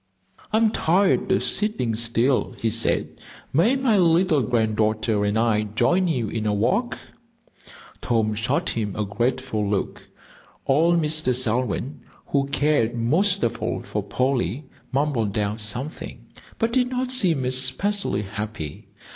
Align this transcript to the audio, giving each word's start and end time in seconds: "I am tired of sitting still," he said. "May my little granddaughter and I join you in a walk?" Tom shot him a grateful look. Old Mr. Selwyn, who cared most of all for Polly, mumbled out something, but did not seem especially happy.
"I 0.51 0.57
am 0.57 0.71
tired 0.71 1.31
of 1.31 1.43
sitting 1.43 1.93
still," 1.93 2.55
he 2.59 2.71
said. 2.71 3.21
"May 3.53 3.75
my 3.75 3.99
little 3.99 4.41
granddaughter 4.41 5.23
and 5.23 5.37
I 5.37 5.61
join 5.75 6.07
you 6.07 6.27
in 6.27 6.47
a 6.47 6.53
walk?" 6.55 6.97
Tom 8.01 8.33
shot 8.33 8.71
him 8.71 8.95
a 8.95 9.05
grateful 9.05 9.69
look. 9.69 10.09
Old 10.65 10.99
Mr. 10.99 11.35
Selwyn, 11.35 12.01
who 12.25 12.47
cared 12.47 12.95
most 12.95 13.43
of 13.43 13.59
all 13.61 13.83
for 13.83 14.01
Polly, 14.01 14.65
mumbled 14.91 15.37
out 15.37 15.59
something, 15.59 16.25
but 16.57 16.73
did 16.73 16.89
not 16.89 17.11
seem 17.11 17.45
especially 17.45 18.23
happy. 18.23 18.87